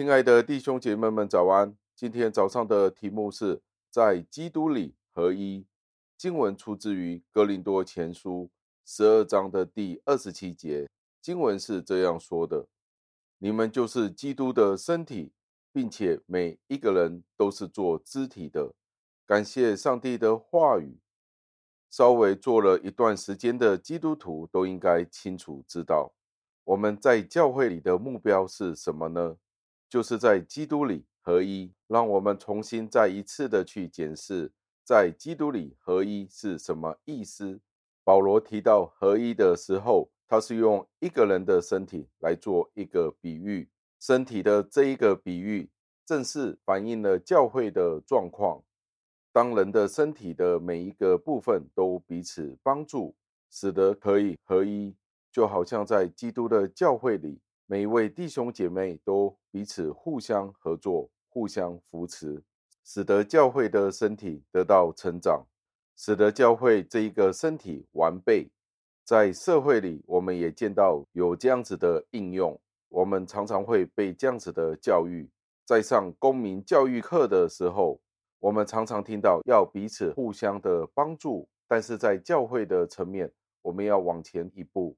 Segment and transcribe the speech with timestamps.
[0.00, 1.76] 亲爱的弟兄姐妹们，早安！
[1.94, 3.60] 今天早上的题目是
[3.90, 5.66] 在基督里合一。
[6.16, 8.50] 经文出自于哥林多前书
[8.86, 10.88] 十二章的第二十七节。
[11.20, 12.66] 经文是这样说的
[13.40, 15.34] ：“你们就是基督的身体，
[15.70, 18.72] 并且每一个人都是做肢体的。”
[19.28, 20.96] 感谢上帝的话语。
[21.90, 26.14] 稍微做了一段时间的基督徒都应该清楚知道，
[26.64, 29.36] 我们在教会里的目标是什么呢？
[29.90, 31.74] 就是在基督里合一。
[31.88, 34.52] 让我们重新再一次的去检视，
[34.84, 37.60] 在基督里合一是什么意思。
[38.04, 45.68] 保罗提到合一的时候，他是用一个人的身体来做一个比喻，身体的这一个比喻，
[46.06, 48.62] 正是反映了教会的状况。
[49.32, 53.16] 当人的身体的每一个部分都彼此帮助，
[53.50, 54.94] 使得可以合一，
[55.32, 57.40] 就好像在基督的教会里，
[57.70, 62.42] 每一位弟兄姐妹都彼此互相合作、互相扶持，
[62.82, 65.46] 使得教会的身体得到成长，
[65.96, 68.50] 使得教会这一个身体完备。
[69.04, 75.30] 在社会里，我们也见到有这样子的应用，我们常常会被这样子的教育，
[75.64, 78.00] 在上公民教育课的时候。
[78.40, 83.30] 我们常常听到要彼此互相的帮助，但是在教会的层面，
[83.62, 84.96] 我们要往前一步，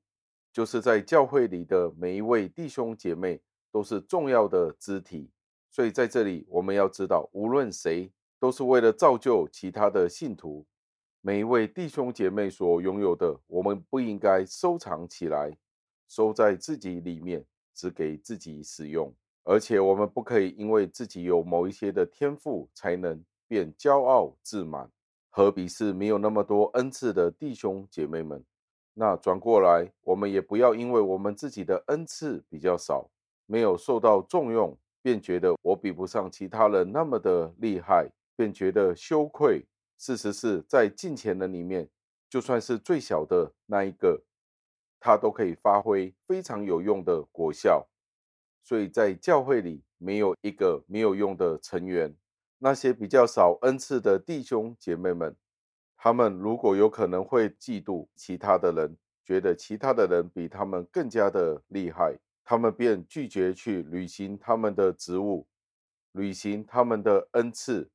[0.52, 5.30] 就是在教会里的每一位弟兄姐妹都是重要的肢体。
[5.70, 10.66] 所以在这里，我们要知道，无论谁都是为了造就其他的信徒。
[11.20, 15.56] 每一位弟兄姐妹所拥有的，我们不应该收藏起来，
[16.08, 17.44] 收在自己里面，
[17.74, 19.12] 只给自己使用。
[19.44, 23.24] 而且，我们不可以因为自己有某一些的天赋才能。
[23.48, 24.90] 便骄傲自满，
[25.28, 28.42] 何必是没有那么多恩赐的弟兄姐妹们？
[28.94, 33.10] 那转过来，我们也不要因为我们自己的恩赐比较少，
[33.46, 39.66] 没有受到重用，便觉得我比不上其他人那么的厉害，便觉得羞愧。
[39.98, 41.88] 事实是在敬虔的里面，
[42.28, 44.22] 就算是最小的那一个，
[44.98, 47.86] 他都可以发挥非常有用的果效。
[48.64, 52.16] 所以在教会里，没有一个没有用的成员。
[52.58, 55.36] 那些比较少恩赐的弟兄姐妹们，
[56.04, 65.46] 他们如果有可能会嫉妒其他的人，觉得其他的人比他们更加的厉害，他们便拒绝去履行他们的职务，
[66.10, 67.88] 履行他们的恩赐，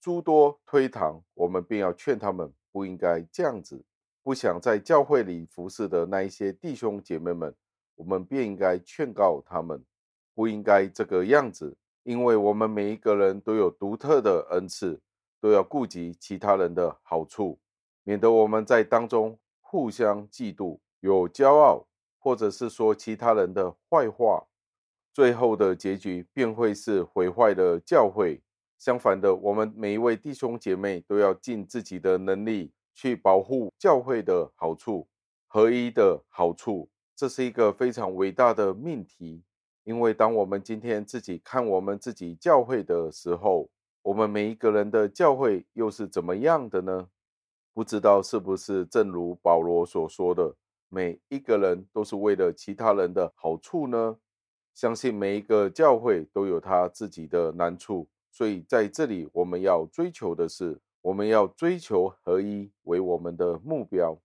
[0.00, 1.22] 诸多推搪。
[1.34, 3.84] 我们便要劝他们不应该这样子。
[4.24, 7.54] 不想在教会里服侍的那一些弟兄姐妹们，
[7.94, 9.80] 我们便应该劝告他们，
[10.34, 11.76] 不应该这个样子。
[12.02, 15.00] 因为我们每一个人都有独特的恩赐，
[15.44, 17.60] 都要顾及其他人的好处，
[18.02, 21.86] 免得我们在当中互相嫉妒、有骄傲，
[22.18, 24.46] 或者是说其他人的坏话，
[25.12, 28.40] 最后的结局便会是毁坏了教会。
[28.78, 35.06] 相反的，我们每一位弟兄姐妹都要尽自己的能力去保护教会的好处、
[35.46, 39.44] 合一的好处，这是一个非常伟大的命题。
[39.82, 43.68] 因为当我们今天自己看我们自己教会的时候，
[44.04, 47.08] 我们每一个人的教会又是怎么样的呢？
[47.72, 50.54] 不知道是不是正如保罗所说的，
[50.90, 54.18] 每一个人都是为了其他人的好处呢？
[54.74, 64.18] 相信每一个教会都有他自己的难处，所以在这里我们要追求的是，我们要追求合一为我们的目标。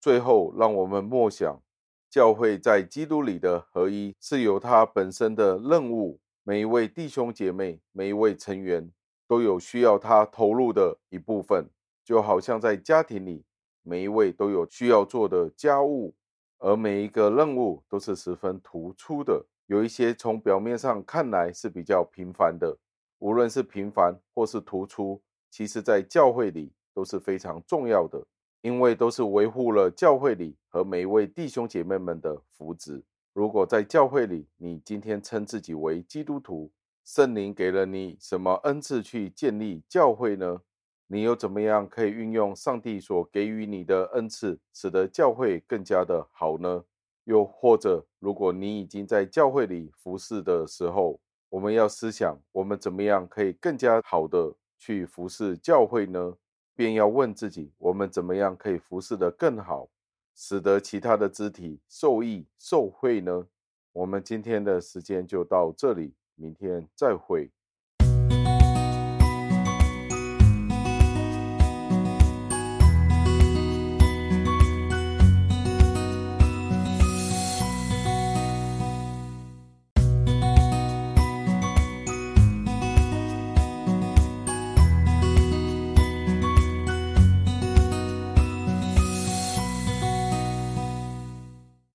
[0.00, 1.60] 最后，让我们默想。
[2.08, 8.90] 教会在基督里的合一是有它本身的任务，每一位弟兄姐妹、每一位成员
[9.28, 11.68] 都有需要他投入的一部分，
[12.02, 13.44] 就好像在家庭里，
[13.82, 16.16] 每一位都有需要做的家务，
[16.58, 19.46] 而每一个任务都是十分突出的。
[19.66, 22.76] 有一些从表面上看来是比较平凡的，
[23.18, 28.26] 无论是平凡或是突出，其实在教会里都是非常重要的。
[28.60, 33.00] 因为都是维护了教会里和每一位弟兄姐妹们的福祉。
[33.32, 36.68] 如果在教会里，你今天称自己为基督徒，
[37.08, 40.60] 圣灵给了你什么恩赐去建立教会呢？
[41.06, 46.84] 你又怎么样可以运用上帝所给予你的恩赐，使得教会更加的好呢？
[47.24, 51.18] 又或者，如果你已经在教会里服侍的时候，
[51.48, 56.36] 我们要思想，我们怎么样可以更加好的去服侍教会呢？
[56.76, 59.88] 便要问自己：我们怎么样可以服侍得更好，
[60.34, 63.46] 使得其他的肢体受益受惠呢？
[63.94, 67.50] 我们今天的时间就到这里，明天再会。